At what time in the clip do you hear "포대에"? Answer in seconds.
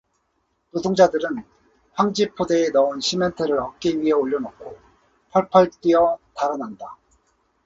2.31-2.69